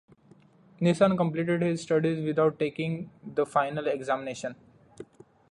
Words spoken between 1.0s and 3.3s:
completed his studies without taking